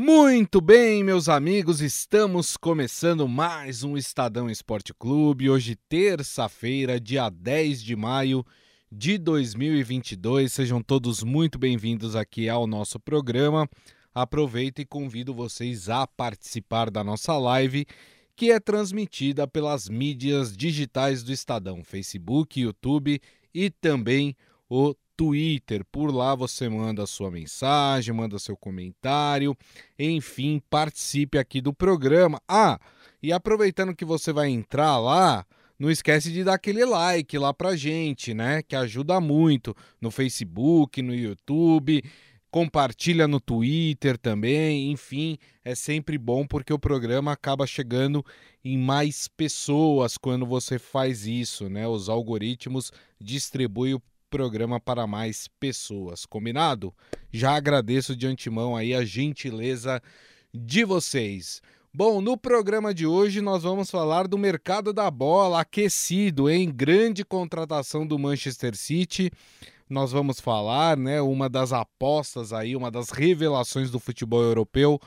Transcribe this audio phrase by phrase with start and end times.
[0.00, 5.50] Muito bem, meus amigos, estamos começando mais um Estadão Esporte Clube.
[5.50, 8.46] Hoje, terça-feira, dia 10 de maio
[8.92, 10.52] de 2022.
[10.52, 13.68] Sejam todos muito bem-vindos aqui ao nosso programa.
[14.14, 17.84] Aproveito e convido vocês a participar da nossa live,
[18.36, 23.20] que é transmitida pelas mídias digitais do Estadão: Facebook, YouTube
[23.52, 24.36] e também
[24.70, 25.84] o Twitter.
[25.90, 29.56] Por lá você manda a sua mensagem, manda seu comentário,
[29.98, 32.40] enfim, participe aqui do programa.
[32.46, 32.78] Ah,
[33.20, 35.44] e aproveitando que você vai entrar lá,
[35.76, 38.62] não esquece de dar aquele like lá pra gente, né?
[38.62, 42.00] Que ajuda muito no Facebook, no YouTube.
[42.48, 48.24] Compartilha no Twitter também, enfim, é sempre bom porque o programa acaba chegando
[48.64, 51.86] em mais pessoas quando você faz isso, né?
[51.86, 56.94] Os algoritmos distribuem o programa para mais pessoas, combinado?
[57.32, 60.02] Já agradeço de antemão aí a gentileza
[60.52, 61.62] de vocês.
[61.92, 67.24] Bom, no programa de hoje nós vamos falar do mercado da bola aquecido em grande
[67.24, 69.30] contratação do Manchester City.
[69.88, 75.00] Nós vamos falar, né, uma das apostas aí, uma das revelações do futebol europeu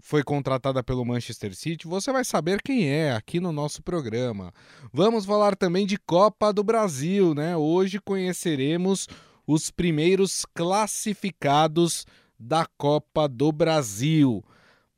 [0.00, 4.52] foi contratada pelo Manchester City, você vai saber quem é aqui no nosso programa.
[4.92, 7.56] Vamos falar também de Copa do Brasil, né?
[7.56, 9.08] Hoje conheceremos
[9.46, 12.06] os primeiros classificados
[12.38, 14.44] da Copa do Brasil.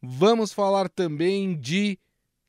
[0.03, 1.99] Vamos falar também de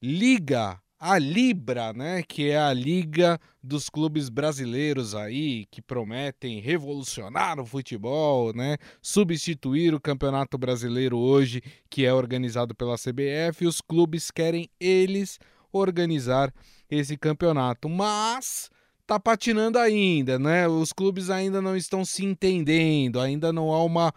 [0.01, 7.59] Liga a Libra, né, que é a liga dos clubes brasileiros aí que prometem revolucionar
[7.59, 14.31] o futebol, né, substituir o Campeonato Brasileiro hoje, que é organizado pela CBF, os clubes
[14.31, 15.39] querem eles
[15.73, 16.53] organizar
[16.89, 18.69] esse campeonato, mas
[19.05, 20.69] tá patinando ainda, né?
[20.69, 24.13] Os clubes ainda não estão se entendendo, ainda não há uma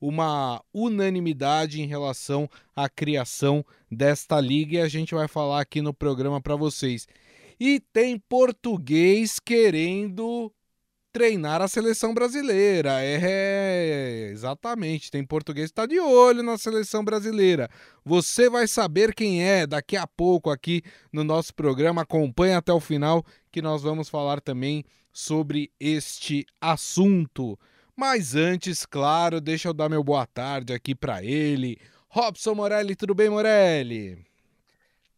[0.00, 5.92] uma unanimidade em relação à criação desta liga e a gente vai falar aqui no
[5.92, 7.06] programa para vocês.
[7.58, 10.50] E tem português querendo
[11.12, 13.02] treinar a seleção brasileira.
[13.02, 17.68] É, exatamente, tem português que está de olho na seleção brasileira.
[18.04, 22.02] Você vai saber quem é daqui a pouco aqui no nosso programa.
[22.02, 27.58] Acompanhe até o final que nós vamos falar também sobre este assunto.
[28.00, 31.78] Mas antes, claro, deixa eu dar meu boa tarde aqui para ele.
[32.08, 34.24] Robson Morelli, tudo bem, Morelli?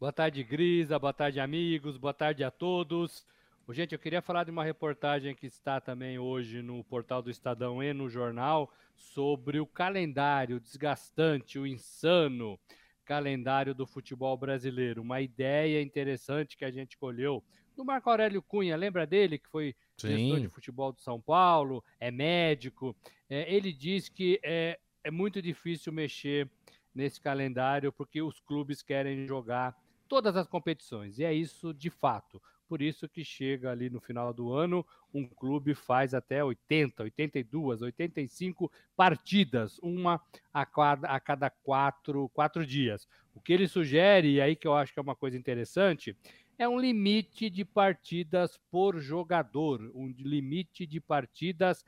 [0.01, 0.99] Boa tarde, Grisa.
[0.99, 1.97] Boa tarde, amigos.
[1.97, 3.25] Boa tarde a todos.
[3.71, 7.81] Gente, eu queria falar de uma reportagem que está também hoje no portal do Estadão
[7.81, 12.59] e no jornal sobre o calendário desgastante, o insano
[13.05, 15.03] calendário do futebol brasileiro.
[15.03, 17.45] Uma ideia interessante que a gente colheu
[17.77, 19.73] do Marco Aurélio Cunha, lembra dele que foi
[20.09, 22.97] gestor de futebol do São Paulo, é médico.
[23.29, 26.51] É, ele diz que é, é muito difícil mexer
[26.95, 29.77] nesse calendário porque os clubes querem jogar
[30.09, 32.41] todas as competições, e é isso de fato.
[32.69, 37.83] Por isso que chega ali no final do ano, um clube faz até 80, 82,
[37.83, 40.21] 85 partidas, uma
[40.53, 43.07] a cada, a cada quatro, quatro dias.
[43.35, 46.17] O que ele sugere, e aí que eu acho que é uma coisa interessante,
[46.63, 51.85] é um limite de partidas por jogador, um limite de partidas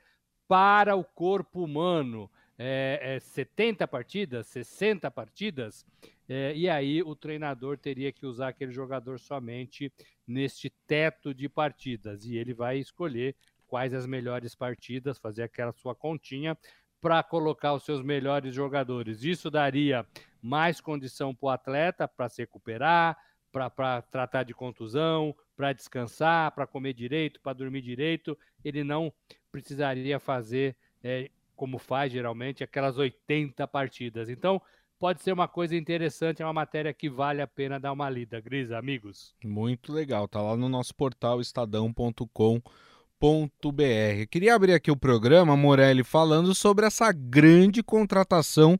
[0.47, 2.29] para o corpo humano.
[2.57, 5.85] É, é 70 partidas, 60 partidas,
[6.27, 9.91] é, e aí o treinador teria que usar aquele jogador somente
[10.25, 13.35] neste teto de partidas, e ele vai escolher
[13.67, 16.57] quais as melhores partidas, fazer aquela sua continha
[17.01, 19.23] para colocar os seus melhores jogadores.
[19.23, 20.05] Isso daria
[20.41, 23.17] mais condição para o atleta para se recuperar,
[23.55, 29.13] para tratar de contusão, para descansar, para comer direito, para dormir direito, ele não
[29.49, 34.27] precisaria fazer, é, como faz geralmente, aquelas 80 partidas.
[34.27, 34.61] Então,
[34.99, 38.41] pode ser uma coisa interessante, é uma matéria que vale a pena dar uma lida.
[38.41, 39.33] Grisa, amigos.
[39.41, 42.61] Muito legal, tá lá no nosso portal estadão.com.br.
[44.29, 48.77] Queria abrir aqui o programa, Morelli, falando sobre essa grande contratação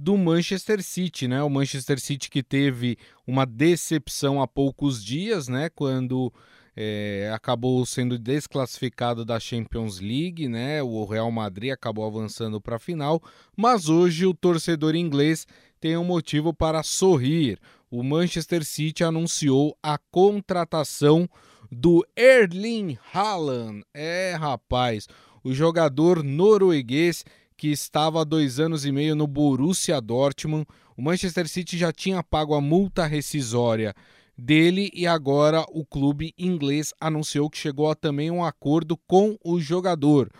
[0.00, 1.42] do Manchester City, né?
[1.42, 2.96] O Manchester City que teve
[3.26, 5.68] uma decepção há poucos dias, né?
[5.68, 6.32] Quando
[6.74, 10.82] é, acabou sendo desclassificado da Champions League, né?
[10.82, 13.22] O Real Madrid acabou avançando para a final,
[13.54, 15.46] mas hoje o torcedor inglês
[15.78, 17.58] tem um motivo para sorrir.
[17.90, 21.28] O Manchester City anunciou a contratação
[21.70, 23.84] do Erling Haaland.
[23.92, 25.06] É, rapaz,
[25.44, 27.22] o jogador norueguês
[27.60, 30.66] que estava há dois anos e meio no Borussia Dortmund.
[30.96, 33.94] O Manchester City já tinha pago a multa rescisória
[34.34, 39.60] dele e agora o clube inglês anunciou que chegou a também um acordo com o
[39.60, 40.30] jogador.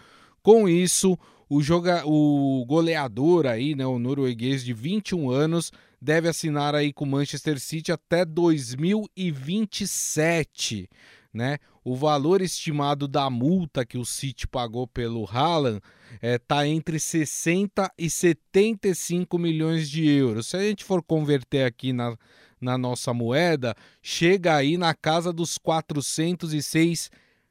[0.43, 1.15] Com isso,
[1.47, 5.71] o, joga, o goleador aí, né, o norueguês de 21 anos,
[6.01, 10.89] deve assinar aí com o Manchester City até 2027,
[11.33, 11.59] né?
[11.85, 15.81] O valor estimado da multa que o City pagou pelo Haaland
[16.15, 20.49] está é, tá entre 60 e 75 milhões de euros.
[20.49, 22.17] Se a gente for converter aqui na,
[22.61, 27.11] na nossa moeda, chega aí na casa dos 406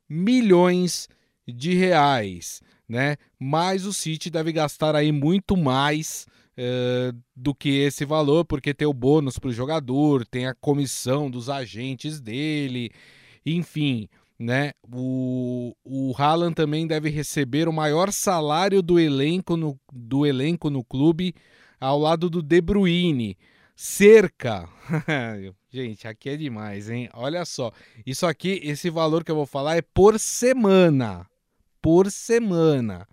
[0.09, 1.07] milhões
[1.47, 3.17] de reais né?
[3.37, 6.25] Mas o City deve gastar aí muito mais
[6.57, 11.29] uh, do que esse valor, porque tem o bônus para o jogador, tem a comissão
[11.29, 12.89] dos agentes dele,
[13.45, 14.07] enfim.
[14.37, 14.71] Né?
[14.89, 20.81] O, o Haaland também deve receber o maior salário do elenco no, do elenco no
[20.81, 21.35] clube
[21.79, 23.37] ao lado do De Bruyne.
[23.75, 24.67] Cerca.
[25.69, 27.09] Gente, aqui é demais, hein?
[27.13, 27.71] Olha só.
[28.05, 31.29] Isso aqui, esse valor que eu vou falar é por semana
[31.81, 33.07] por semana.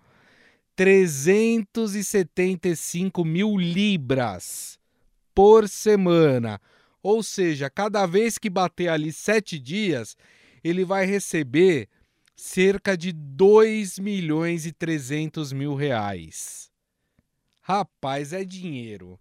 [0.75, 4.77] 375 mil libras
[5.33, 6.61] por semana.
[7.07, 10.17] Ou seja, cada vez que bater ali sete dias,
[10.61, 11.87] ele vai receber
[12.35, 16.69] cerca de 2 milhões e 300 mil reais.
[17.61, 19.17] Rapaz, é dinheiro.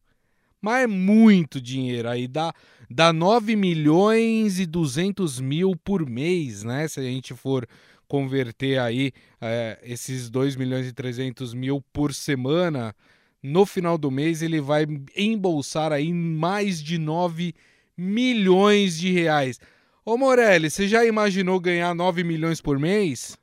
[0.61, 2.09] Mas é muito dinheiro.
[2.09, 2.53] Aí dá,
[2.91, 6.89] dá 9 milhões e 200 mil por mês, né?
[6.89, 7.69] Se a gente for
[8.09, 12.93] converter aí é, esses 2 milhões e 300 mil por semana,
[13.41, 19.61] no final do mês ele vai embolsar aí mais de 9 milhões de reais.
[20.05, 23.37] Ô Morelli, você já imaginou ganhar 9 milhões por mês?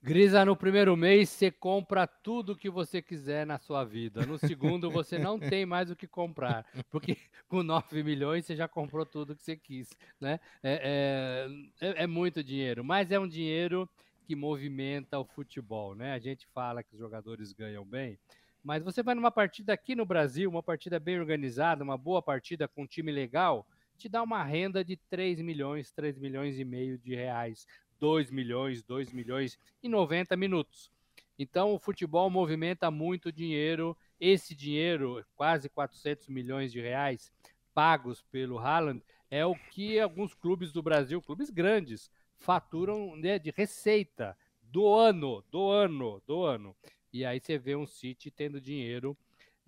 [0.00, 4.24] Grisa, no primeiro mês você compra tudo que você quiser na sua vida.
[4.24, 7.16] No segundo você não tem mais o que comprar, porque
[7.48, 9.90] com 9 milhões você já comprou tudo que você quis,
[10.20, 10.40] né?
[10.62, 11.48] É,
[11.80, 13.86] é, é, é muito dinheiro, mas é um dinheiro
[14.24, 16.12] que movimenta o futebol, né?
[16.12, 18.18] A gente fala que os jogadores ganham bem,
[18.68, 22.68] mas você vai numa partida aqui no Brasil, uma partida bem organizada, uma boa partida
[22.68, 23.66] com um time legal,
[23.96, 27.66] te dá uma renda de 3 milhões, 3 milhões e meio de reais
[27.98, 30.90] 2 milhões, 2 milhões e 90 minutos.
[31.38, 33.96] Então o futebol movimenta muito dinheiro.
[34.20, 37.32] Esse dinheiro, quase 400 milhões de reais
[37.72, 43.50] pagos pelo Haaland, é o que alguns clubes do Brasil, clubes grandes, faturam né, de
[43.50, 46.76] receita do ano, do ano, do ano.
[47.12, 49.16] E aí você vê um City tendo dinheiro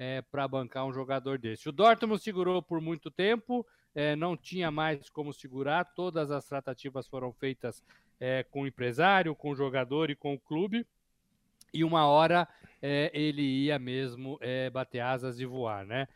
[0.01, 1.69] é, para bancar um jogador desse.
[1.69, 7.07] O Dortmund segurou por muito tempo, é, não tinha mais como segurar, todas as tratativas
[7.07, 7.83] foram feitas
[8.19, 10.87] é, com o empresário, com o jogador e com o clube.
[11.73, 12.49] E uma hora
[12.81, 14.41] é, ele ia mesmo
[14.73, 16.09] bater asas e voar, né?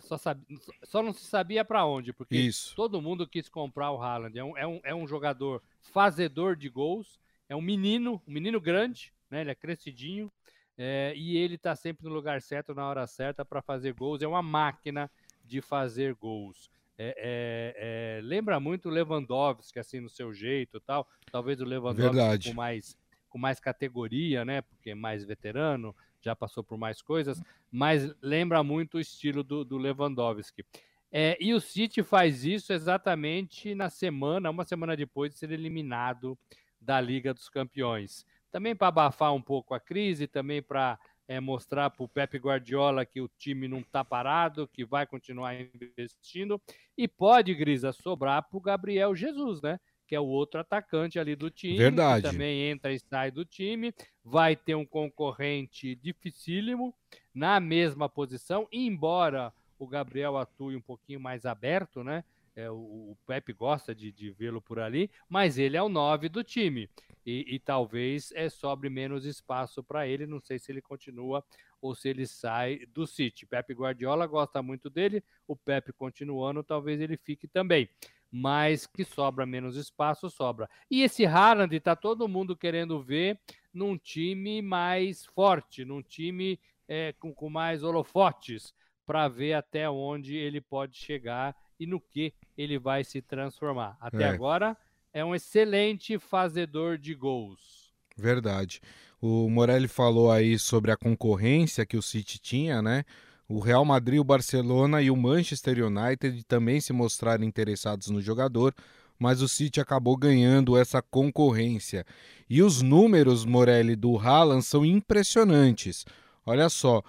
[0.00, 0.42] Só, sabe,
[0.82, 2.74] só não se sabia para onde, porque Isso.
[2.74, 4.36] todo mundo quis comprar o Haaland.
[4.36, 8.60] É um, é, um, é um jogador fazedor de gols, é um menino, um menino
[8.60, 9.42] grande, né?
[9.42, 10.32] Ele é crescidinho
[10.82, 14.22] é, e ele está sempre no lugar certo, na hora certa para fazer gols.
[14.22, 15.10] É uma máquina
[15.44, 16.70] de fazer gols
[17.02, 21.08] é, é, é, lembra muito o Lewandowski, assim, no seu jeito tal.
[21.32, 22.94] Talvez o Lewandowski com mais,
[23.30, 24.60] com mais categoria, né?
[24.60, 27.42] Porque é mais veterano, já passou por mais coisas,
[27.72, 30.62] mas lembra muito o estilo do, do Lewandowski.
[31.10, 36.38] É, e o City faz isso exatamente na semana, uma semana depois de ser eliminado
[36.78, 38.26] da Liga dos Campeões.
[38.50, 40.98] Também para abafar um pouco a crise, também para
[41.30, 45.54] é, mostrar para o Pepe Guardiola que o time não está parado, que vai continuar
[45.54, 46.60] investindo.
[46.98, 49.78] E pode, Grisa, sobrar para o Gabriel Jesus, né?
[50.08, 51.78] Que é o outro atacante ali do time.
[51.78, 52.22] Verdade.
[52.24, 53.94] Que também entra e sai do time.
[54.24, 56.92] Vai ter um concorrente dificílimo
[57.32, 62.24] na mesma posição, embora o Gabriel atue um pouquinho mais aberto, né?
[62.56, 66.28] É, o, o Pepe gosta de, de vê-lo por ali, mas ele é o 9
[66.28, 66.90] do time
[67.24, 70.26] e, e talvez é, sobre menos espaço para ele.
[70.26, 71.44] Não sei se ele continua
[71.80, 73.46] ou se ele sai do City.
[73.46, 77.88] Pepe Guardiola gosta muito dele, o Pepe continuando, talvez ele fique também.
[78.30, 80.68] Mas que sobra menos espaço, sobra.
[80.90, 83.40] E esse Haaland está todo mundo querendo ver
[83.72, 88.72] num time mais forte, num time é, com, com mais holofotes,
[89.04, 93.96] para ver até onde ele pode chegar e no que ele vai se transformar.
[94.00, 94.28] Até é.
[94.28, 94.76] agora,
[95.12, 97.90] é um excelente fazedor de gols.
[98.16, 98.80] Verdade.
[99.20, 103.04] O Morelli falou aí sobre a concorrência que o City tinha, né?
[103.48, 108.74] O Real Madrid, o Barcelona e o Manchester United também se mostraram interessados no jogador,
[109.18, 112.06] mas o City acabou ganhando essa concorrência.
[112.48, 116.06] E os números, Morelli, do Haaland são impressionantes.
[116.46, 117.02] Olha só,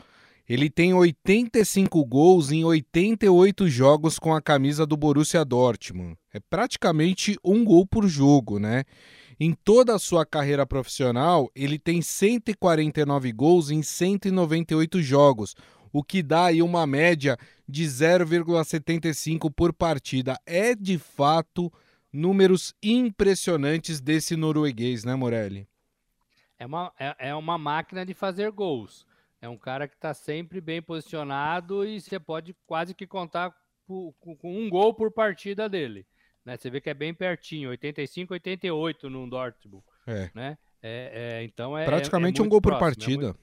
[0.53, 6.17] ele tem 85 gols em 88 jogos com a camisa do Borussia Dortmund.
[6.33, 8.83] É praticamente um gol por jogo, né?
[9.39, 15.55] Em toda a sua carreira profissional, ele tem 149 gols em 198 jogos,
[15.89, 20.37] o que dá aí uma média de 0,75 por partida.
[20.45, 21.71] É de fato
[22.11, 25.65] números impressionantes desse norueguês, né, Morelli?
[26.59, 29.09] É uma, é, é uma máquina de fazer gols.
[29.41, 33.53] É um cara que está sempre bem posicionado e você pode quase que contar
[33.87, 36.05] com, com um gol por partida dele.
[36.45, 36.57] Né?
[36.57, 39.83] Você vê que é bem pertinho, 85, 88 no Dortmund.
[40.05, 40.29] É.
[40.33, 40.57] Né?
[40.81, 43.25] É, é, então é, Praticamente é um gol próximo, por partida.
[43.27, 43.39] Muito...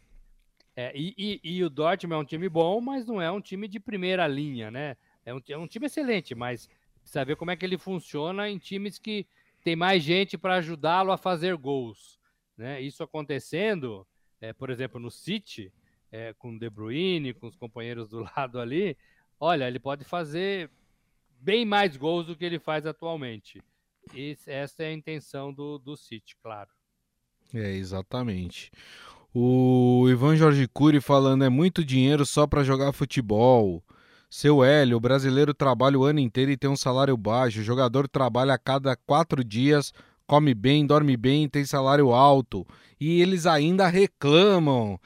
[0.77, 3.67] É, e, e, e, o Dortmund é um time bom, mas não é um time
[3.67, 4.97] de primeira linha, né?
[5.27, 6.69] É um, é um time excelente, mas
[7.01, 9.27] precisa ver como é que ele funciona em times que
[9.65, 12.19] tem mais gente para ajudá-lo a fazer gols.
[12.57, 12.81] Né?
[12.81, 14.07] Isso acontecendo,
[14.41, 15.73] é, por exemplo, no City,
[16.11, 18.97] é, com De Bruyne, com os companheiros do lado ali,
[19.39, 20.71] olha, ele pode fazer
[21.41, 23.63] bem mais gols do que ele faz atualmente.
[24.15, 26.71] E essa é a intenção do, do City, claro.
[27.55, 28.71] É, exatamente.
[29.35, 33.83] O Ivan Jorge Cury falando é muito dinheiro só para jogar futebol.
[34.31, 37.61] Seu Hélio, o brasileiro trabalha o ano inteiro e tem um salário baixo.
[37.61, 39.93] O jogador trabalha a cada quatro dias,
[40.27, 42.67] come bem, dorme bem, tem salário alto.
[43.01, 44.99] E eles ainda reclamam.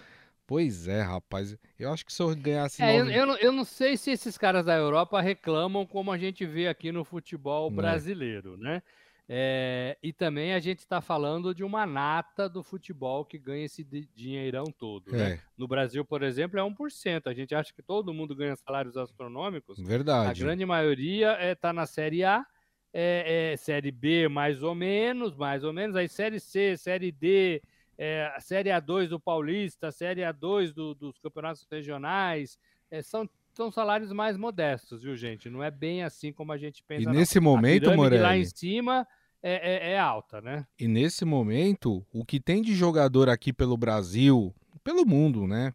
[0.53, 1.57] Pois é, rapaz.
[1.79, 2.83] Eu acho que se eu ganhasse.
[2.83, 6.19] É, eu, eu, não, eu, não, sei se esses caras da Europa reclamam como a
[6.19, 7.75] gente vê aqui no futebol é.
[7.75, 8.83] brasileiro, né?
[9.27, 13.83] É, e também a gente está falando de uma nata do futebol que ganha esse
[14.15, 15.11] dinheirão todo.
[15.11, 15.19] Né?
[15.19, 15.29] É.
[15.31, 15.41] Né?
[15.57, 17.23] No Brasil, por exemplo, é 1%.
[17.25, 19.79] A gente acha que todo mundo ganha salários astronômicos.
[19.81, 20.43] Verdade.
[20.43, 22.45] A grande maioria está é, na Série A,
[22.93, 27.63] é, é, Série B mais ou menos, mais ou menos, aí Série C, Série D,
[28.05, 32.59] é, a Série A2 do Paulista, a Série A2 do, dos campeonatos regionais,
[32.91, 35.49] é, são, são salários mais modestos, viu, gente?
[35.49, 37.09] Não é bem assim como a gente pensa.
[37.09, 37.45] E nesse não.
[37.45, 38.21] momento, Morelli...
[38.21, 39.07] lá em cima
[39.41, 40.67] é, é, é, alta, né?
[40.77, 45.73] E nesse momento, o que tem de jogador aqui pelo Brasil, pelo mundo, né?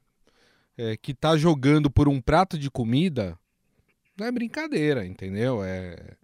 [0.78, 3.40] É, que tá jogando por um prato de comida,
[4.20, 5.64] não é brincadeira, entendeu?
[5.64, 6.18] É,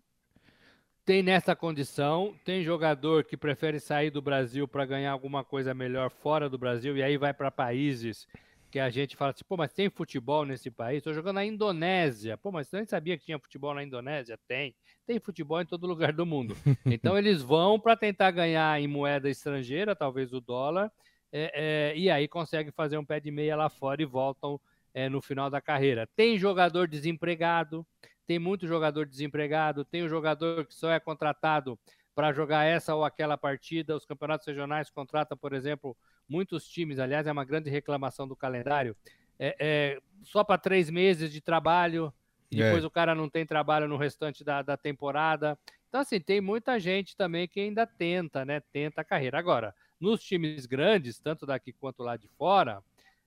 [1.05, 6.09] tem nessa condição, tem jogador que prefere sair do Brasil para ganhar alguma coisa melhor
[6.09, 8.27] fora do Brasil e aí vai para países
[8.71, 10.97] que a gente fala assim, pô, mas tem futebol nesse país?
[10.97, 12.35] Estou jogando na Indonésia.
[12.39, 14.35] Pô, mas você nem sabia que tinha futebol na Indonésia?
[14.47, 14.73] Tem.
[15.05, 16.55] Tem futebol em todo lugar do mundo.
[16.87, 20.91] Então eles vão para tentar ganhar em moeda estrangeira, talvez o dólar,
[21.31, 24.59] é, é, e aí conseguem fazer um pé de meia lá fora e voltam
[24.91, 26.07] é, no final da carreira.
[26.15, 27.85] Tem jogador desempregado,
[28.25, 31.77] tem muito jogador desempregado, tem o jogador que só é contratado
[32.15, 33.95] para jogar essa ou aquela partida.
[33.95, 36.99] Os campeonatos regionais contratam, por exemplo, muitos times.
[36.99, 38.95] Aliás, é uma grande reclamação do calendário.
[39.39, 42.13] É, é só para três meses de trabalho,
[42.51, 42.65] e é.
[42.65, 42.87] depois é.
[42.87, 45.57] o cara não tem trabalho no restante da, da temporada.
[45.89, 48.61] Então, assim, tem muita gente também que ainda tenta, né?
[48.71, 49.37] Tenta a carreira.
[49.37, 52.83] Agora, nos times grandes, tanto daqui quanto lá de fora,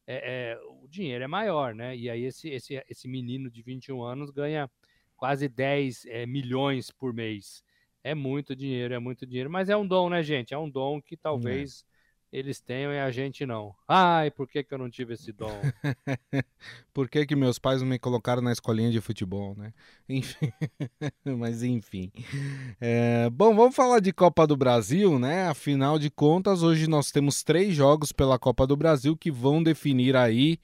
[0.07, 1.97] é, é, o dinheiro é maior, né?
[1.97, 4.71] E aí esse, esse, esse menino de 21 anos ganha
[5.17, 7.63] quase 10 é, milhões por mês.
[8.05, 10.55] É muito dinheiro, é muito dinheiro, mas é um dom, né, gente?
[10.55, 11.85] É um dom que talvez
[12.33, 12.39] é.
[12.39, 13.75] eles tenham e a gente não.
[13.89, 15.51] Ai, por que, que eu não tive esse dom?
[16.95, 19.73] por que, que meus pais não me colocaram na escolinha de futebol, né?
[20.09, 20.53] Enfim,
[21.37, 22.13] mas enfim.
[22.81, 25.49] É, bom, vamos falar de Copa do Brasil, né?
[25.49, 30.15] Afinal de contas, hoje nós temos três jogos pela Copa do Brasil que vão definir
[30.15, 30.61] aí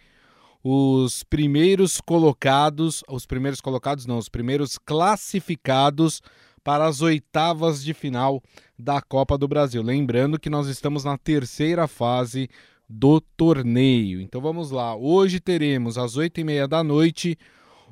[0.62, 6.22] os primeiros colocados, os primeiros colocados não, os primeiros classificados
[6.62, 8.40] para as oitavas de final
[8.78, 9.82] da Copa do Brasil.
[9.82, 12.48] Lembrando que nós estamos na terceira fase
[12.88, 14.20] do torneio.
[14.20, 14.94] Então vamos lá.
[14.94, 17.36] Hoje teremos às oito e meia da noite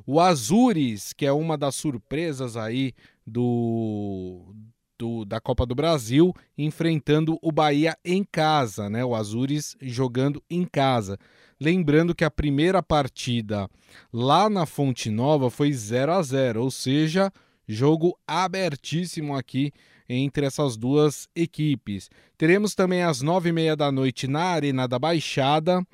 [0.06, 2.92] o Azures, que é uma das surpresas aí
[3.26, 4.54] do,
[4.98, 9.04] do, da Copa do Brasil, enfrentando o Bahia em casa, né?
[9.04, 11.18] O Azures jogando em casa.
[11.60, 13.68] Lembrando que a primeira partida
[14.10, 17.30] lá na Fonte Nova foi 0 a 0 ou seja,
[17.68, 19.70] jogo abertíssimo aqui
[20.08, 22.10] entre essas duas equipes.
[22.38, 25.86] Teremos também às nove e meia da noite na Arena da Baixada,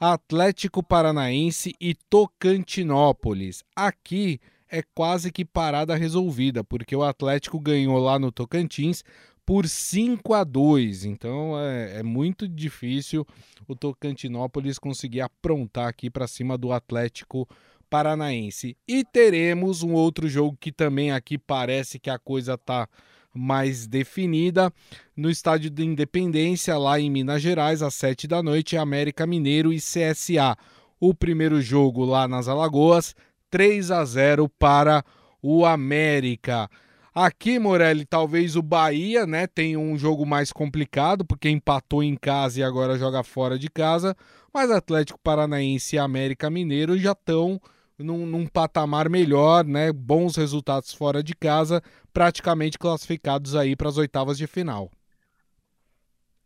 [0.00, 3.62] Atlético Paranaense e Tocantinópolis.
[3.74, 9.04] Aqui é quase que parada resolvida, porque o Atlético ganhou lá no Tocantins
[9.44, 11.04] por 5 a 2.
[11.04, 13.26] Então é, é muito difícil
[13.66, 17.48] o Tocantinópolis conseguir aprontar aqui para cima do Atlético
[17.88, 18.76] Paranaense.
[18.88, 22.88] E teremos um outro jogo que também aqui parece que a coisa tá
[23.34, 24.72] mais definida
[25.16, 29.78] no estádio da Independência, lá em Minas Gerais, às 7 da noite, América Mineiro e
[29.78, 30.56] CSA.
[31.00, 33.14] O primeiro jogo lá nas Alagoas,
[33.50, 35.04] 3 a 0 para
[35.42, 36.70] o América.
[37.14, 42.58] Aqui, Morelli, talvez o Bahia, né, tenha um jogo mais complicado, porque empatou em casa
[42.58, 44.16] e agora joga fora de casa,
[44.52, 47.60] mas Atlético Paranaense e América Mineiro já estão
[47.96, 49.92] num, num, patamar melhor, né?
[49.92, 51.80] Bons resultados fora de casa,
[52.12, 54.90] praticamente classificados aí para as oitavas de final.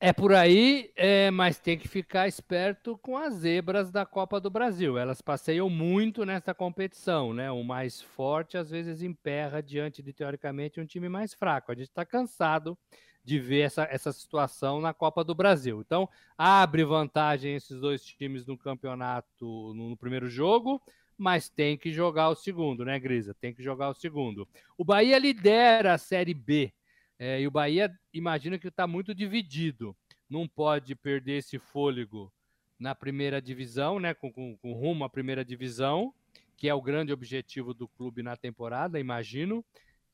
[0.00, 4.48] É por aí, é, mas tem que ficar esperto com as zebras da Copa do
[4.48, 4.96] Brasil.
[4.96, 7.50] Elas passeiam muito nessa competição, né?
[7.50, 11.72] O mais forte às vezes emperra diante de, teoricamente, um time mais fraco.
[11.72, 12.78] A gente está cansado
[13.24, 15.80] de ver essa, essa situação na Copa do Brasil.
[15.84, 20.80] Então, abre vantagem esses dois times no campeonato no, no primeiro jogo,
[21.16, 23.34] mas tem que jogar o segundo, né, Grisa?
[23.34, 24.46] Tem que jogar o segundo.
[24.76, 26.72] O Bahia lidera a Série B
[27.18, 29.96] é, e o Bahia imagina que está muito dividido.
[30.30, 32.32] Não pode perder esse fôlego
[32.78, 34.14] na primeira divisão, né?
[34.14, 36.14] Com, com, com, rumo à primeira divisão,
[36.56, 39.64] que é o grande objetivo do clube na temporada, imagino.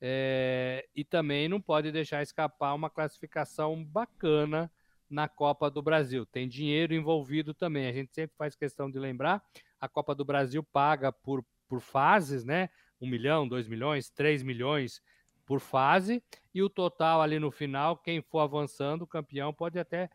[0.01, 4.71] É, e também não pode deixar escapar uma classificação bacana
[5.07, 6.25] na Copa do Brasil.
[6.25, 7.87] Tem dinheiro envolvido também.
[7.87, 9.43] A gente sempre faz questão de lembrar:
[9.79, 12.69] a Copa do Brasil paga por, por fases, né?
[12.99, 15.01] Um milhão, dois milhões, três milhões
[15.45, 16.23] por fase,
[16.53, 20.09] e o total ali no final, quem for avançando, o campeão pode até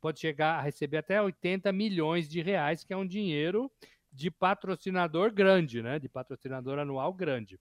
[0.00, 3.70] pode chegar a receber até 80 milhões de reais, que é um dinheiro
[4.12, 5.98] de patrocinador grande, né?
[5.98, 7.58] De patrocinador anual grande.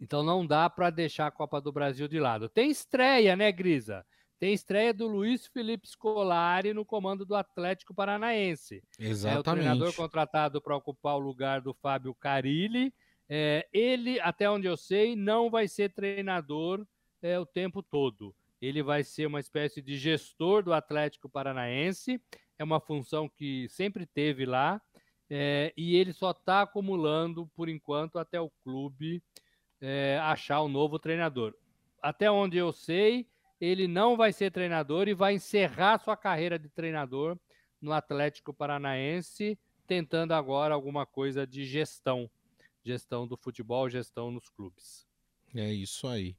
[0.00, 2.48] Então não dá para deixar a Copa do Brasil de lado.
[2.48, 4.04] Tem estreia, né, Grisa?
[4.38, 8.82] Tem estreia do Luiz Felipe Scolari no comando do Atlético Paranaense.
[8.98, 9.36] Exatamente.
[9.36, 12.92] É o treinador contratado para ocupar o lugar do Fábio Carilli
[13.28, 16.86] é, ele, até onde eu sei, não vai ser treinador
[17.20, 18.34] é, o tempo todo.
[18.60, 22.20] Ele vai ser uma espécie de gestor do Atlético Paranaense.
[22.58, 24.80] É uma função que sempre teve lá.
[25.28, 29.22] É, e ele só está acumulando, por enquanto, até o clube
[29.80, 31.54] é, achar o um novo treinador.
[32.00, 33.26] Até onde eu sei,
[33.60, 37.36] ele não vai ser treinador e vai encerrar sua carreira de treinador
[37.80, 42.30] no Atlético Paranaense, tentando agora alguma coisa de gestão
[42.86, 45.06] gestão do futebol, gestão nos clubes.
[45.54, 46.36] É isso aí.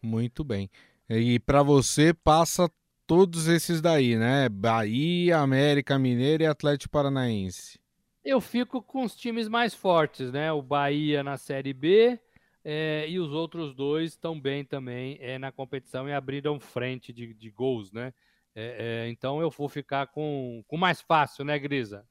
[0.00, 0.70] Muito bem.
[1.10, 2.70] E para você passa
[3.06, 4.48] todos esses daí, né?
[4.48, 7.80] Bahia, América Mineiro e Atlético Paranaense.
[8.24, 10.52] Eu fico com os times mais fortes, né?
[10.52, 12.20] O Bahia na Série B
[12.62, 17.32] é, e os outros dois estão bem também é, na competição e abriram frente de,
[17.32, 18.12] de gols, né?
[18.54, 22.06] É, é, então eu vou ficar com, com mais fácil, né, Grisa?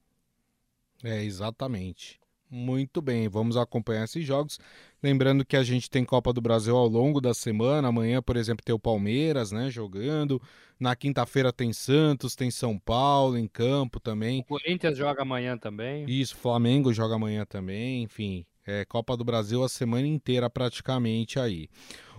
[1.04, 2.18] É, exatamente.
[2.50, 4.58] Muito bem, vamos acompanhar esses jogos.
[5.02, 7.88] Lembrando que a gente tem Copa do Brasil ao longo da semana.
[7.88, 10.40] Amanhã, por exemplo, tem o Palmeiras, né, jogando.
[10.80, 14.40] Na quinta-feira tem Santos, tem São Paulo em campo também.
[14.40, 16.04] O Corinthians joga amanhã também.
[16.08, 18.02] Isso, Flamengo joga amanhã também.
[18.02, 21.68] Enfim, é Copa do Brasil a semana inteira praticamente aí.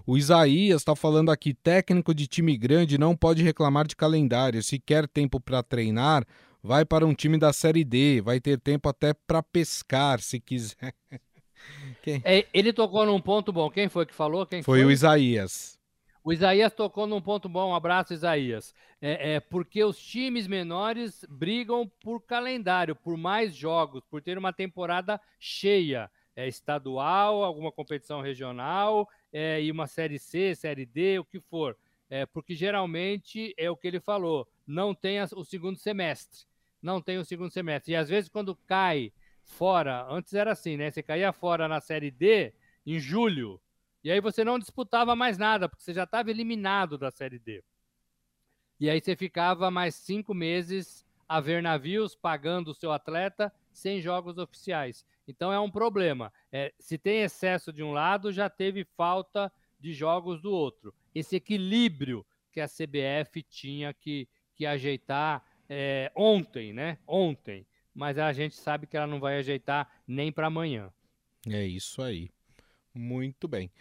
[0.05, 4.61] O Isaías está falando aqui: técnico de time grande não pode reclamar de calendário.
[4.61, 6.25] Se quer tempo para treinar,
[6.61, 10.93] vai para um time da Série D, vai ter tempo até para pescar, se quiser.
[12.23, 13.69] É, ele tocou num ponto bom.
[13.69, 14.45] Quem foi que falou?
[14.45, 14.87] Quem foi, foi?
[14.87, 15.77] o Isaías.
[16.23, 17.69] O Isaías tocou num ponto bom.
[17.69, 18.73] Um abraço, Isaías.
[19.01, 24.53] É, é, porque os times menores brigam por calendário, por mais jogos, por ter uma
[24.53, 26.09] temporada cheia.
[26.35, 31.77] É, estadual, alguma competição regional, é, e uma série C, série D, o que for.
[32.09, 36.48] É, porque geralmente é o que ele falou, não tem o segundo semestre
[36.81, 37.93] não tem o segundo semestre.
[37.93, 39.11] E às vezes, quando cai
[39.43, 40.91] fora, antes era assim, né?
[40.91, 42.53] Você caía fora na Série D
[42.85, 43.59] em julho,
[44.03, 47.63] e aí você não disputava mais nada, porque você já estava eliminado da Série D.
[48.79, 54.01] E aí você ficava mais cinco meses a ver navios pagando o seu atleta sem
[54.01, 55.05] jogos oficiais.
[55.27, 56.33] Então é um problema.
[56.51, 60.93] É, se tem excesso de um lado, já teve falta de jogos do outro.
[61.13, 66.97] Esse equilíbrio que a CBF tinha que, que ajeitar é, ontem, né?
[67.07, 67.65] Ontem.
[67.93, 70.89] Mas a gente sabe que ela não vai ajeitar nem para amanhã.
[71.47, 72.29] É isso aí.
[72.93, 73.71] Muito bem.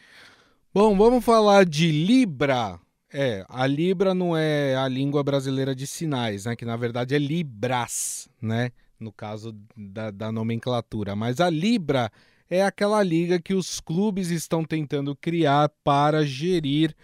[0.72, 2.79] Bom, vamos falar de Libra.
[3.12, 6.55] É, a Libra não é a língua brasileira de sinais, né?
[6.55, 8.70] Que na verdade é Libras, né?
[9.01, 11.16] No caso da, da nomenclatura.
[11.16, 12.11] Mas a Libra
[12.51, 16.94] é aquela liga que os clubes estão tentando criar para gerir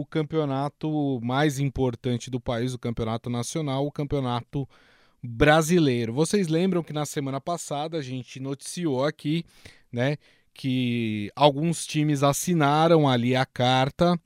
[0.00, 4.68] o campeonato mais importante do país, o campeonato nacional, o campeonato
[5.22, 6.12] brasileiro.
[6.12, 9.44] Vocês lembram que na semana passada a gente noticiou aqui,
[9.92, 10.16] né,
[10.52, 14.18] que alguns times assinaram ali a carta,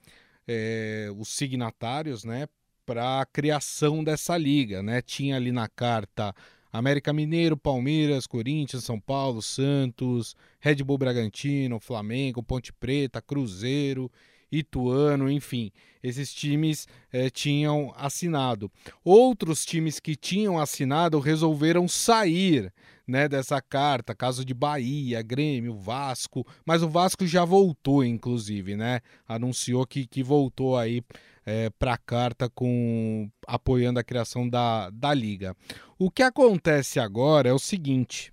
[0.46, 2.46] é, os signatários, né,
[2.85, 5.00] para a criação dessa liga, né?
[5.00, 6.35] Tinha ali na carta
[6.72, 14.11] América Mineiro, Palmeiras, Corinthians, São Paulo, Santos, Red Bull Bragantino, Flamengo, Ponte Preta, Cruzeiro,
[14.51, 15.71] Ituano, enfim,
[16.03, 18.71] esses times eh, tinham assinado.
[19.05, 22.73] Outros times que tinham assinado resolveram sair
[23.07, 29.01] né, dessa carta, caso de Bahia, Grêmio, Vasco, mas o Vasco já voltou, inclusive, né?
[29.27, 31.03] Anunciou que, que voltou aí
[31.45, 35.57] é, para a carta com apoiando a criação da, da liga.
[35.99, 38.33] O que acontece agora é o seguinte.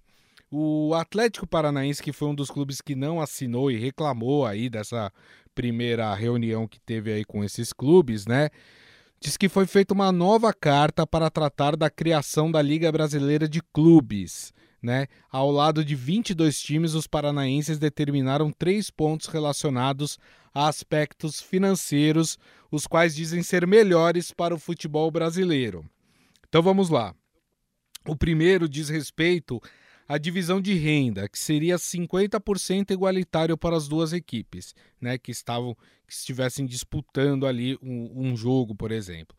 [0.50, 5.12] O Atlético Paranaense, que foi um dos clubes que não assinou e reclamou aí dessa
[5.58, 8.50] primeira reunião que teve aí com esses clubes, né?
[9.20, 13.60] Diz que foi feita uma nova carta para tratar da criação da Liga Brasileira de
[13.74, 14.54] Clubes.
[14.80, 15.08] Né?
[15.32, 20.20] Ao lado de 22 times, os paranaenses determinaram três pontos relacionados
[20.54, 22.38] a aspectos financeiros,
[22.70, 25.84] os quais dizem ser melhores para o futebol brasileiro.
[26.48, 27.15] Então vamos lá.
[28.08, 29.60] O primeiro diz respeito
[30.08, 35.76] a divisão de renda, que seria 50% igualitário para as duas equipes, né, que estavam
[36.08, 39.36] que estivessem disputando ali um, um jogo, por exemplo.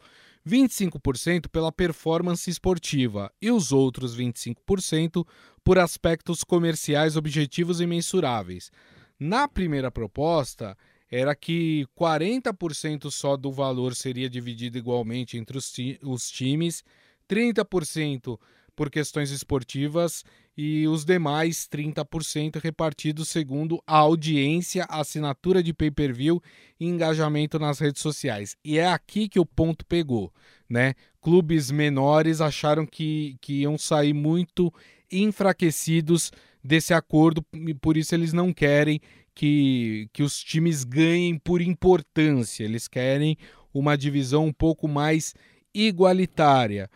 [0.46, 5.26] 25% pela performance esportiva e os outros 25%
[5.64, 8.70] por aspectos comerciais objetivos e mensuráveis.
[9.18, 10.76] Na primeira proposta,
[11.10, 16.84] era que 40% só do valor seria dividido igualmente entre os, os times,
[17.28, 18.38] 30%
[18.76, 20.22] por questões esportivas
[20.60, 26.42] e os demais 30% repartidos segundo a audiência, assinatura de pay-per-view
[26.80, 28.56] e engajamento nas redes sociais.
[28.64, 30.34] E é aqui que o ponto pegou,
[30.68, 30.94] né?
[31.22, 34.74] Clubes menores acharam que, que iam sair muito
[35.12, 39.00] enfraquecidos desse acordo, e por isso eles não querem
[39.32, 43.38] que, que os times ganhem por importância, eles querem
[43.72, 45.36] uma divisão um pouco mais
[45.72, 46.90] igualitária.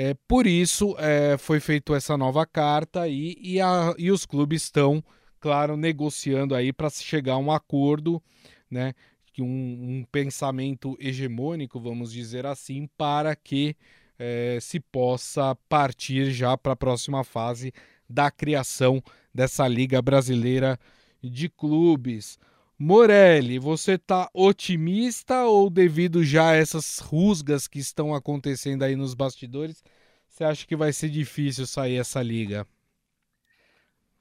[0.00, 4.62] É, por isso é, foi feita essa nova carta e, e, a, e os clubes
[4.62, 5.02] estão,
[5.40, 8.22] claro, negociando aí para chegar a um acordo,
[8.70, 8.94] né?
[9.40, 13.76] Um, um pensamento hegemônico, vamos dizer assim, para que
[14.16, 17.72] é, se possa partir já para a próxima fase
[18.08, 19.02] da criação
[19.34, 20.78] dessa Liga Brasileira
[21.20, 22.38] de Clubes.
[22.80, 29.14] Morelli, você está otimista ou devido já a essas rusgas que estão acontecendo aí nos
[29.14, 29.82] bastidores,
[30.28, 32.64] você acha que vai ser difícil sair essa liga?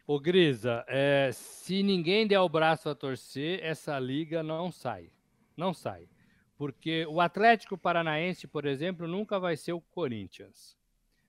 [0.08, 5.12] Ô Grisa, é, se ninguém der o braço a torcer, essa liga não sai.
[5.56, 6.10] Não sai.
[6.58, 10.76] Porque o Atlético Paranaense, por exemplo, nunca vai ser o Corinthians.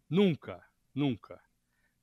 [0.08, 0.64] Nunca,
[0.94, 1.38] nunca.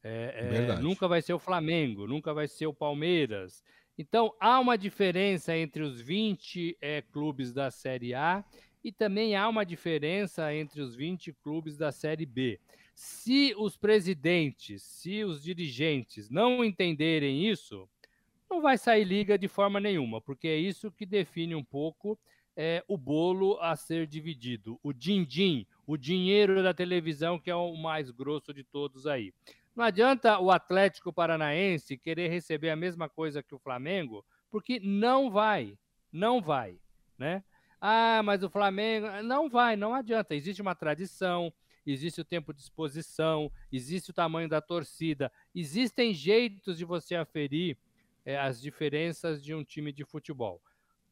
[0.04, 3.64] É, é, nunca vai ser o Flamengo, nunca vai ser o Palmeiras.
[3.98, 8.44] Então, há uma diferença entre os 20 é, clubes da Série A
[8.84, 12.60] e também há uma diferença entre os 20 clubes da Série B.
[12.94, 17.90] Se os presidentes, se os dirigentes não entenderem isso,
[18.50, 22.20] não vai sair liga de forma nenhuma, porque é isso que define um pouco
[22.56, 27.76] é, o bolo a ser dividido, o din-din, o dinheiro da televisão, que é o
[27.76, 29.34] mais grosso de todos aí.
[29.76, 35.30] Não adianta o Atlético Paranaense querer receber a mesma coisa que o Flamengo, porque não
[35.30, 35.78] vai,
[36.12, 36.80] não vai,
[37.18, 37.44] né?
[37.82, 40.34] Ah, mas o Flamengo não vai, não adianta.
[40.34, 41.54] Existe uma tradição,
[41.86, 47.78] existe o tempo de exposição, existe o tamanho da torcida, existem jeitos de você aferir
[48.26, 50.62] é, as diferenças de um time de futebol.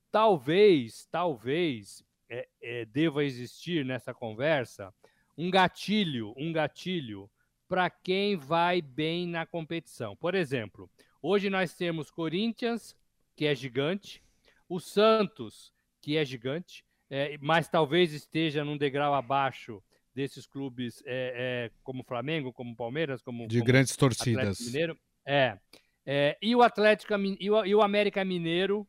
[0.10, 4.94] Talvez, talvez é, é, deva existir nessa conversa
[5.38, 7.30] um gatilho, um gatilho
[7.68, 10.16] para quem vai bem na competição.
[10.16, 10.90] Por exemplo,
[11.22, 12.96] hoje nós temos Corinthians,
[13.36, 14.24] que é gigante,
[14.68, 19.82] o Santos, que é gigante, é, mas talvez esteja num degrau abaixo
[20.14, 24.60] desses clubes é, é, como Flamengo, como Palmeiras, como de como grandes torcidas.
[24.60, 24.98] Mineiro.
[25.26, 25.58] É,
[26.06, 28.88] é, e o Atlético e o, e o América Mineiro,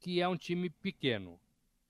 [0.00, 1.38] que é um time pequeno.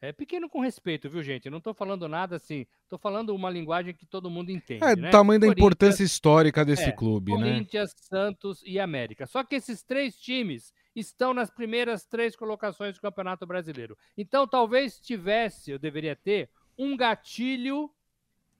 [0.02, 1.46] É pequeno com respeito, viu, gente?
[1.46, 2.66] Eu não estou falando nada assim.
[2.82, 4.82] Estou falando uma linguagem que todo mundo entende.
[4.84, 5.10] É, né?
[5.10, 7.54] tamanho da importância histórica desse é, clube, Corinthians, né?
[7.54, 9.28] Corinthians, Santos e América.
[9.28, 13.96] Só que esses três times estão nas primeiras três colocações do Campeonato Brasileiro.
[14.18, 17.88] Então, talvez tivesse, eu deveria ter, um gatilho,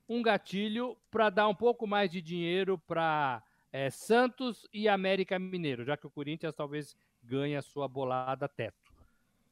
[0.08, 5.84] um gatilho para dar um pouco mais de dinheiro para é, Santos e América Mineiro,
[5.84, 8.81] já que o Corinthians talvez ganhe a sua bolada teto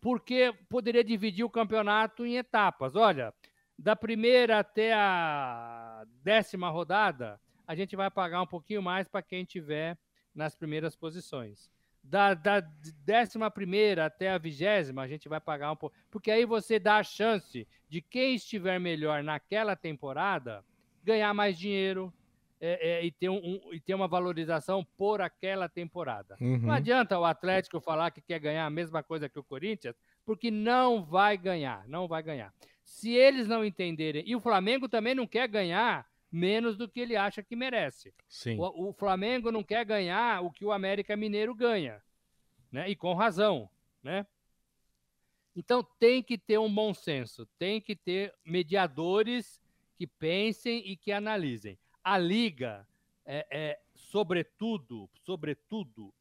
[0.01, 2.97] porque poderia dividir o campeonato em etapas.
[2.97, 3.35] Olha,
[3.79, 9.45] da primeira até a décima rodada, a gente vai pagar um pouquinho mais para quem
[9.45, 9.99] tiver
[10.35, 11.71] nas primeiras posições.
[12.03, 12.61] Da, da
[13.05, 15.95] décima primeira até a vigésima, a gente vai pagar um pouco.
[16.11, 20.65] Porque aí você dá a chance de quem estiver melhor naquela temporada
[21.03, 22.13] ganhar mais dinheiro,
[22.61, 26.37] é, é, e, ter um, um, e ter uma valorização por aquela temporada.
[26.40, 26.59] Uhum.
[26.59, 29.96] Não adianta o Atlético falar que quer ganhar a mesma coisa que o Corinthians,
[30.27, 32.53] porque não vai ganhar, não vai ganhar.
[32.85, 37.16] Se eles não entenderem, e o Flamengo também não quer ganhar menos do que ele
[37.16, 38.12] acha que merece.
[38.29, 38.59] Sim.
[38.59, 42.03] O, o Flamengo não quer ganhar o que o América Mineiro ganha,
[42.70, 42.88] né?
[42.90, 43.68] E com razão,
[44.03, 44.27] né?
[45.57, 49.61] Então tem que ter um bom senso, tem que ter mediadores
[49.96, 51.79] que pensem e que analisem.
[52.11, 52.85] A liga
[53.25, 56.12] é, é sobretudo, sobretudo,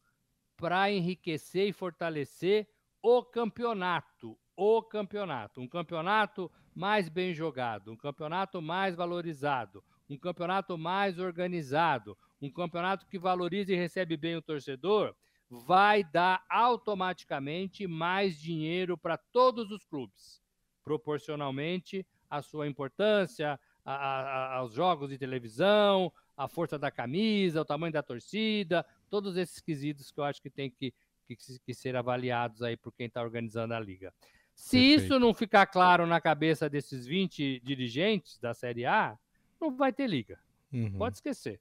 [0.56, 2.67] para enriquecer e fortalecer
[3.02, 10.78] o campeonato, o campeonato, um campeonato mais bem jogado, um campeonato mais valorizado, um campeonato
[10.78, 15.15] mais organizado, um campeonato que valoriza e recebe bem o torcedor,
[15.49, 20.39] vai dar automaticamente mais dinheiro para todos os clubes,
[20.84, 23.60] proporcionalmente à sua importância,
[23.93, 29.36] a, a, aos jogos de televisão, a força da camisa, o tamanho da torcida, todos
[29.36, 30.93] esses quesitos que eu acho que tem que,
[31.28, 34.13] que, que ser avaliados aí por quem está organizando a liga.
[34.54, 35.04] Se Perfeito.
[35.04, 39.17] isso não ficar claro na cabeça desses 20 dirigentes da Série A,
[39.60, 40.39] não vai ter liga.
[40.71, 40.91] Uhum.
[40.91, 41.60] Pode esquecer.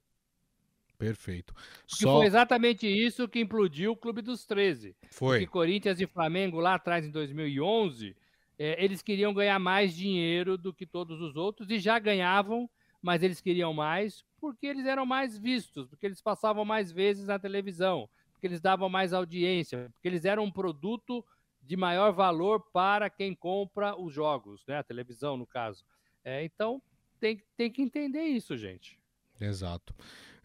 [0.99, 1.55] Perfeito.
[1.55, 2.19] Porque Só...
[2.19, 4.97] foi exatamente isso que implodiu o Clube dos 13.
[5.11, 5.39] Foi.
[5.39, 8.17] Porque Corinthians e Flamengo lá atrás, em 2011,
[8.59, 12.69] é, eles queriam ganhar mais dinheiro do que todos os outros e já ganhavam,
[13.01, 17.39] mas eles queriam mais porque eles eram mais vistos, porque eles passavam mais vezes na
[17.39, 21.25] televisão, porque eles davam mais audiência, porque eles eram um produto
[21.61, 24.79] de maior valor para quem compra os jogos, né?
[24.79, 25.85] A televisão, no caso.
[26.25, 26.81] É, então,
[27.21, 28.99] tem, tem que entender isso, gente.
[29.41, 29.95] Exato.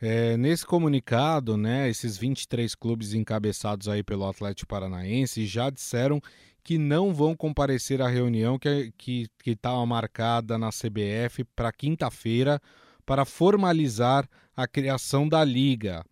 [0.02, 6.22] É, nesse comunicado, né, esses 23 clubes encabeçados aí pelo Atlético Paranaense já disseram
[6.64, 12.62] que não vão comparecer à reunião que estava marcada na CBF para quinta-feira
[13.06, 16.06] para formalizar a criação da liga.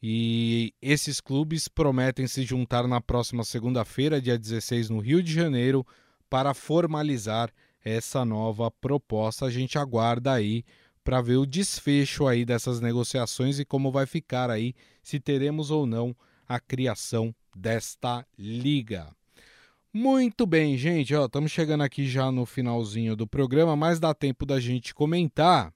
[0.00, 5.84] E esses clubes prometem se juntar na próxima segunda-feira, dia 16, no Rio de Janeiro,
[6.30, 7.50] para formalizar
[7.84, 9.46] essa nova proposta.
[9.46, 10.64] A gente aguarda aí
[11.02, 15.86] para ver o desfecho aí dessas negociações e como vai ficar aí, se teremos ou
[15.86, 16.14] não
[16.48, 19.08] a criação desta liga.
[19.98, 24.44] Muito bem, gente, ó, estamos chegando aqui já no finalzinho do programa, mas dá tempo
[24.44, 25.72] da gente comentar.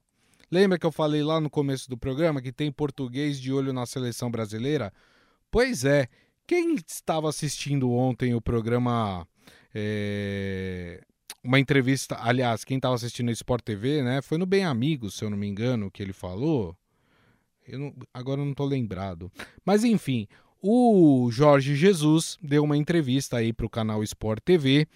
[0.51, 3.87] Lembra que eu falei lá no começo do programa que tem português de olho na
[3.87, 4.93] seleção brasileira?
[5.51, 6.07] Pois é,
[6.47, 9.27] quem estava assistindo ontem o programa
[9.75, 11.03] é,
[11.43, 14.21] uma entrevista, aliás, quem estava assistindo o Sport TV, né?
[14.21, 16.77] Foi no Bem Amigos, se eu não me engano, que ele falou.
[17.67, 19.33] Eu não, agora eu não estou lembrado.
[19.65, 20.29] Mas enfim,
[20.63, 24.87] o Jorge Jesus deu uma entrevista aí para o canal Sport TV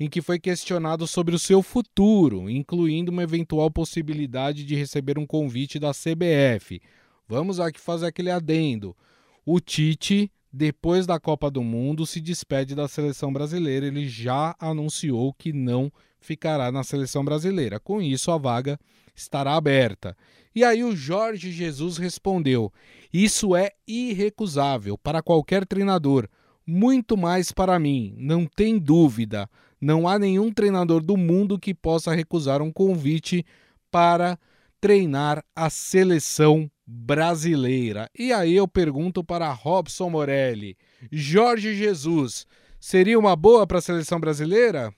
[0.00, 5.26] em que foi questionado sobre o seu futuro, incluindo uma eventual possibilidade de receber um
[5.26, 6.80] convite da CBF.
[7.26, 8.96] Vamos aqui fazer aquele adendo.
[9.44, 13.86] O Tite depois da Copa do Mundo, se despede da seleção brasileira.
[13.86, 17.78] Ele já anunciou que não ficará na seleção brasileira.
[17.78, 18.78] Com isso, a vaga
[19.14, 20.16] estará aberta.
[20.54, 22.72] E aí o Jorge Jesus respondeu:
[23.12, 26.28] Isso é irrecusável para qualquer treinador,
[26.66, 29.48] muito mais para mim, não tem dúvida.
[29.80, 33.44] Não há nenhum treinador do mundo que possa recusar um convite
[33.90, 34.38] para
[34.80, 38.10] treinar a seleção brasileira.
[38.18, 40.76] E aí eu pergunto para Robson Morelli:
[41.12, 42.46] Jorge Jesus
[42.80, 44.92] seria uma boa para a seleção brasileira?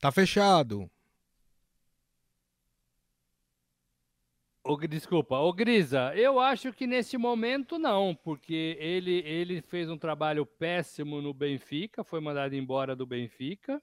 [0.00, 0.88] Tá fechado.
[4.64, 9.96] O, desculpa, o Grisa, eu acho que nesse momento não, porque ele, ele fez um
[9.96, 13.82] trabalho péssimo no Benfica, foi mandado embora do Benfica.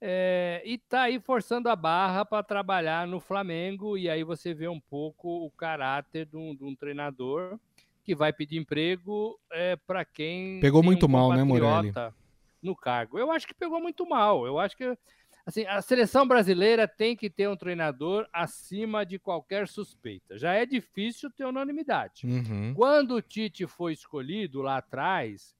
[0.00, 4.66] É, e tá aí forçando a barra para trabalhar no Flamengo, e aí você vê
[4.66, 7.58] um pouco o caráter de um, de um treinador
[8.02, 10.58] que vai pedir emprego é, para quem.
[10.60, 11.92] Pegou muito um mal, né, Morelli?
[12.62, 13.18] No cargo.
[13.18, 14.46] Eu acho que pegou muito mal.
[14.46, 14.96] Eu acho que
[15.44, 20.38] assim, a seleção brasileira tem que ter um treinador acima de qualquer suspeita.
[20.38, 22.26] Já é difícil ter unanimidade.
[22.26, 22.72] Uhum.
[22.74, 25.54] Quando o Tite foi escolhido lá atrás,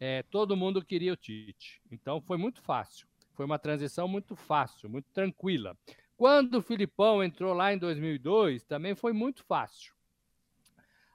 [0.00, 1.82] é, todo mundo queria o Tite.
[1.90, 3.06] Então foi muito fácil.
[3.34, 5.76] Foi uma transição muito fácil, muito tranquila.
[6.16, 9.94] Quando o Filipão entrou lá em 2002, também foi muito fácil.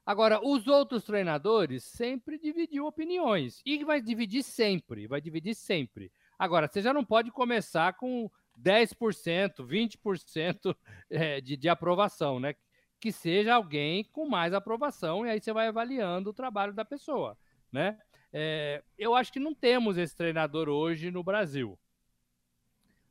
[0.05, 3.62] Agora, os outros treinadores sempre dividiu opiniões.
[3.65, 6.12] E vai dividir sempre, vai dividir sempre.
[6.41, 8.27] Agora, você já não pode começar com
[8.60, 10.75] 10%, 20%
[11.08, 12.56] é, de, de aprovação, né?
[12.99, 17.38] Que seja alguém com mais aprovação, e aí você vai avaliando o trabalho da pessoa,
[17.71, 17.99] né?
[18.34, 21.77] É, eu acho que não temos esse treinador hoje no Brasil.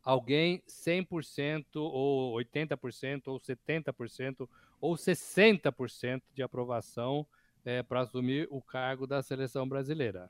[0.02, 4.48] alguém 100% ou 80% ou 70%
[4.80, 7.24] ou 60% de aprovação
[7.64, 10.28] é, para assumir o cargo da seleção brasileira.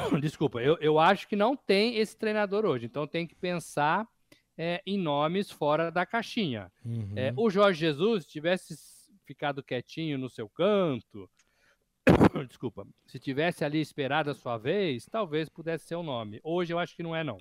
[0.20, 4.06] Desculpa, eu, eu acho que não tem esse treinador hoje, então tem que pensar
[4.56, 6.70] é, em nomes fora da caixinha.
[6.84, 7.12] Uhum.
[7.16, 8.76] É, o Jorge Jesus tivesse
[9.26, 11.28] ficado quietinho no seu canto,
[12.48, 16.40] desculpa, se tivesse ali esperado a sua vez, talvez pudesse ser o um nome.
[16.42, 17.38] Hoje eu acho que não é não.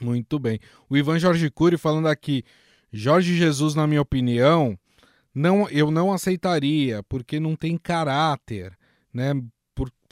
[0.00, 0.60] Muito bem.
[0.88, 2.44] O Ivan Jorge Cury falando aqui,
[2.92, 4.78] Jorge Jesus, na minha opinião,
[5.34, 8.76] não, eu não aceitaria, porque não tem caráter,
[9.12, 9.32] né?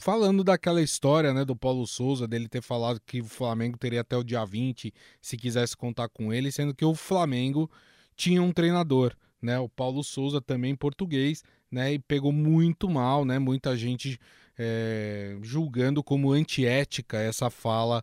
[0.01, 4.15] Falando daquela história, né, do Paulo Souza, dele ter falado que o Flamengo teria até
[4.15, 7.69] o dia 20 se quisesse contar com ele, sendo que o Flamengo
[8.15, 9.59] tinha um treinador, né?
[9.59, 11.93] O Paulo Souza também português, né?
[11.93, 13.39] E pegou muito mal, né?
[13.39, 14.17] Muita gente
[14.57, 18.01] é, julgando como antiética essa fala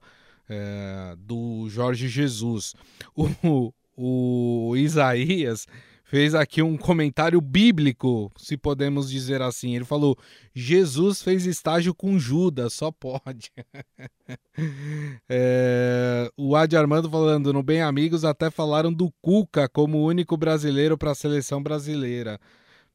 [0.50, 2.74] é, do Jorge Jesus.
[3.98, 5.66] O, o Isaías
[6.06, 9.74] fez aqui um comentário bíblico, se podemos dizer assim.
[9.74, 10.16] Ele falou:
[10.54, 13.52] Jesus fez estágio com Judas, só pode.
[15.28, 20.96] é, o Adi Armando falando: no Bem Amigos até falaram do Cuca como único brasileiro
[20.96, 22.40] para a seleção brasileira.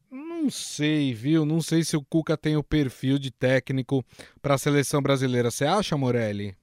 [0.10, 1.46] Não sei, viu?
[1.46, 4.04] Não sei se o Cuca tem o perfil de técnico
[4.42, 5.52] para a seleção brasileira.
[5.52, 6.56] Você acha, Morelli?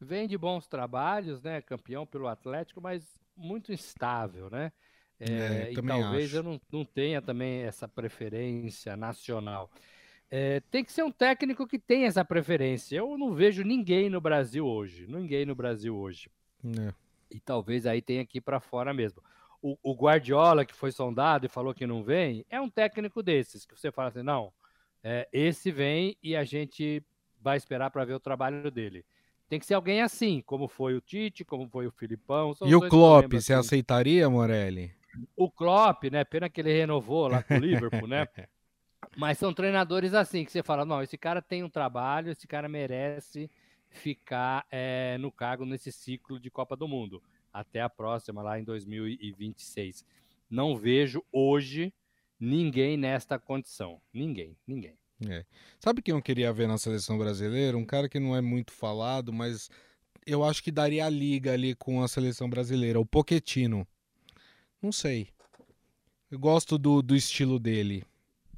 [0.00, 1.60] Vem de bons trabalhos, né?
[1.60, 3.04] Campeão pelo Atlético, mas
[3.36, 4.72] muito instável, né?
[5.20, 6.36] É, é, e talvez acho.
[6.36, 9.70] eu não, não tenha também essa preferência nacional.
[10.30, 12.96] É, tem que ser um técnico que tenha essa preferência.
[12.96, 15.06] Eu não vejo ninguém no Brasil hoje.
[15.06, 16.30] Ninguém no Brasil hoje.
[16.64, 16.94] É.
[17.30, 19.22] E talvez aí tenha que ir para fora mesmo
[19.62, 23.66] o, o, Guardiola, que foi sondado e falou que não vem, é um técnico desses,
[23.66, 24.52] que você fala assim, não,
[25.02, 27.02] é, esse vem e a gente
[27.40, 29.04] vai esperar para ver o trabalho dele.
[29.48, 32.54] Tem que ser alguém assim, como foi o Tite, como foi o Filipão.
[32.62, 33.66] E o Klopp, você assim.
[33.66, 34.92] aceitaria, Morelli?
[35.36, 36.24] O Klopp, né?
[36.24, 38.26] Pena que ele renovou lá com o Liverpool, né?
[39.16, 42.68] Mas são treinadores assim, que você fala, não, esse cara tem um trabalho, esse cara
[42.68, 43.50] merece
[43.88, 48.64] ficar é, no cargo nesse ciclo de Copa do Mundo até a próxima, lá em
[48.64, 50.04] 2026.
[50.48, 51.92] Não vejo hoje
[52.38, 54.00] ninguém nesta condição.
[54.12, 54.96] Ninguém, ninguém.
[55.28, 55.44] É.
[55.78, 57.76] Sabe quem eu queria ver na seleção brasileira?
[57.76, 59.68] Um cara que não é muito falado, mas
[60.26, 63.00] eu acho que daria a liga ali com a seleção brasileira.
[63.00, 63.86] O Poquetino.
[64.82, 65.28] Não sei.
[66.30, 68.04] Eu gosto do, do estilo dele.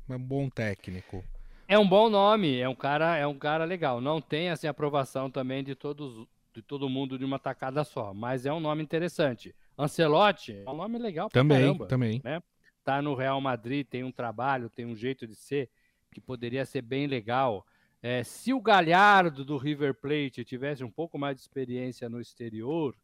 [0.08, 1.24] É um bom técnico.
[1.66, 4.00] É um bom nome, é um cara, é um cara legal.
[4.00, 8.44] Não tem assim aprovação também de todos de todo mundo de uma tacada só, mas
[8.44, 9.54] é um nome interessante.
[9.78, 12.20] Ancelotti é um nome legal pra também, caramba, também.
[12.22, 12.42] Né?
[12.84, 15.70] Tá no Real Madrid, tem um trabalho, tem um jeito de ser
[16.12, 17.66] que poderia ser bem legal.
[18.02, 22.94] É, se o Galhardo do River Plate tivesse um pouco mais de experiência no exterior,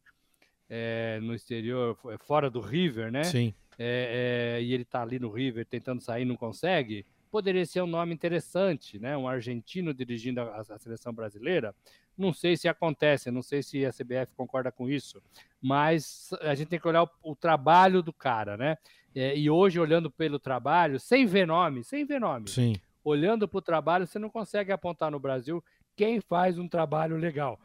[0.69, 3.23] é, no exterior, fora do River, né?
[3.23, 3.53] Sim.
[3.77, 7.05] É, é, e ele tá ali no River tentando sair, não consegue.
[7.31, 9.15] Poderia ser um nome interessante, né?
[9.17, 11.73] Um argentino dirigindo a, a seleção brasileira.
[12.17, 15.21] Não sei se acontece, não sei se a CBF concorda com isso,
[15.61, 18.77] mas a gente tem que olhar o, o trabalho do cara, né?
[19.15, 22.75] É, e hoje, olhando pelo trabalho, sem ver nome, sem ver nome, Sim.
[23.03, 25.63] olhando para o trabalho, você não consegue apontar no Brasil
[25.95, 27.59] quem faz um trabalho legal.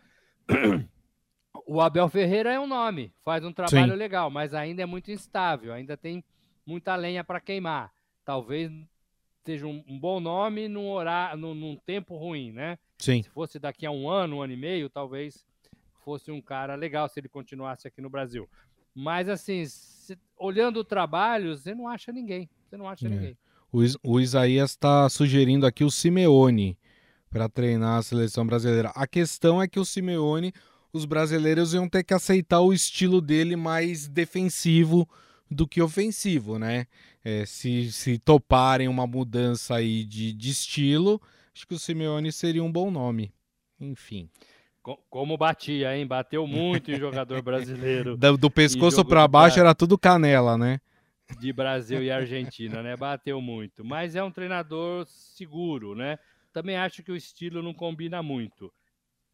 [1.66, 3.98] O Abel Ferreira é um nome, faz um trabalho Sim.
[3.98, 6.24] legal, mas ainda é muito instável, ainda tem
[6.66, 7.92] muita lenha para queimar.
[8.24, 8.70] Talvez
[9.44, 12.78] seja um, um, bom nome num, horário, num, num tempo ruim, né?
[12.98, 13.22] Sim.
[13.22, 15.44] Se fosse daqui a um ano, um ano e meio, talvez
[16.04, 18.48] fosse um cara legal se ele continuasse aqui no Brasil.
[18.94, 22.48] Mas assim, se, olhando o trabalho, você não acha ninguém.
[22.64, 23.10] Você não acha é.
[23.10, 23.38] ninguém.
[23.72, 26.78] O, o Isaías está sugerindo aqui o Simeone
[27.28, 28.92] para treinar a seleção brasileira.
[28.94, 30.52] A questão é que o Simeone,
[30.94, 35.08] os brasileiros iam ter que aceitar o estilo dele mais defensivo
[35.50, 36.86] do que ofensivo, né?
[37.24, 41.20] É, se, se toparem uma mudança aí de, de estilo,
[41.52, 43.32] acho que o Simeone seria um bom nome.
[43.80, 44.30] Enfim.
[45.10, 46.06] Como batia, hein?
[46.06, 48.16] Bateu muito em jogador brasileiro.
[48.18, 50.78] Do, do pescoço para baixo era tudo canela, né?
[51.40, 52.94] De Brasil e Argentina, né?
[52.96, 53.82] Bateu muito.
[53.84, 56.18] Mas é um treinador seguro, né?
[56.52, 58.70] Também acho que o estilo não combina muito.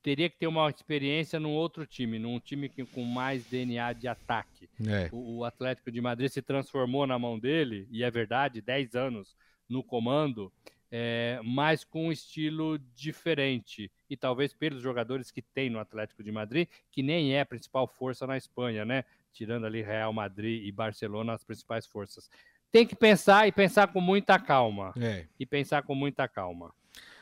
[0.02, 4.08] Teria que ter uma experiência num outro time, num time que, com mais DNA de
[4.08, 4.68] ataque.
[4.86, 5.08] É.
[5.12, 9.36] O, o Atlético de Madrid se transformou na mão dele, e é verdade, 10 anos
[9.68, 10.52] no comando
[10.90, 13.90] é, mas com um estilo diferente.
[14.08, 17.86] E talvez pelos jogadores que tem no Atlético de Madrid, que nem é a principal
[17.86, 19.04] força na Espanha, né?
[19.32, 22.28] Tirando ali Real Madrid e Barcelona, as principais forças.
[22.72, 24.92] Tem que pensar e pensar com muita calma.
[25.00, 25.26] É.
[25.38, 26.74] E pensar com muita calma.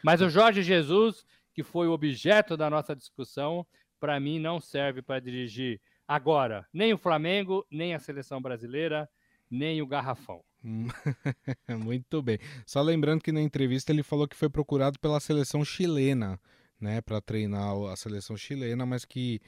[0.03, 1.27] Mas o Jorge Jesus,
[1.59, 3.67] que foi o objeto da nossa discussão,
[3.99, 9.09] para mim, não serve para dirigir agora nem o Flamengo, nem a seleção brasileira,
[9.51, 10.41] nem o Garrafão.
[11.69, 12.39] Muito bem.
[12.65, 16.39] Só lembrando que na entrevista ele falou que foi procurado pela seleção chilena,
[16.81, 19.41] né, para treinar a seleção chilena, mas que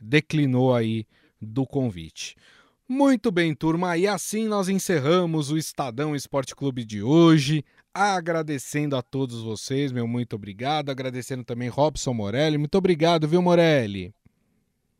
[0.00, 1.06] declinou aí
[1.38, 2.36] do convite.
[2.88, 7.62] Muito bem, turma, e assim nós encerramos o Estadão Esporte Clube de hoje.
[7.92, 10.90] Agradecendo a todos vocês, meu muito obrigado.
[10.90, 12.56] Agradecendo também Robson Morelli.
[12.56, 14.14] Muito obrigado, viu, Morelli?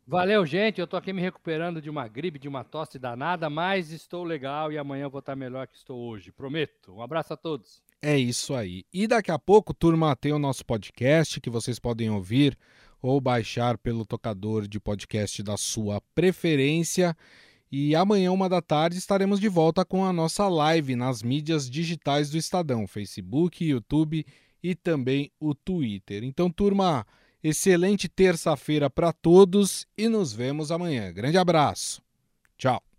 [0.05, 0.81] Valeu, gente.
[0.81, 4.69] Eu tô aqui me recuperando de uma gripe, de uma tosse danada, mas estou legal
[4.71, 6.33] e amanhã vou estar melhor que estou hoje.
[6.33, 6.93] Prometo.
[6.93, 7.81] Um abraço a todos.
[8.01, 8.83] É isso aí.
[8.91, 12.57] E daqui a pouco, turma, tem o nosso podcast que vocês podem ouvir
[13.01, 17.15] ou baixar pelo tocador de podcast da sua preferência.
[17.71, 22.29] E amanhã, uma da tarde, estaremos de volta com a nossa live nas mídias digitais
[22.29, 24.25] do Estadão: Facebook, YouTube
[24.61, 26.23] e também o Twitter.
[26.23, 27.05] Então, turma,
[27.41, 31.13] excelente terça-feira para todos e nos vemos amanhã.
[31.13, 32.01] Grande abraço.
[32.57, 32.90] Tchau.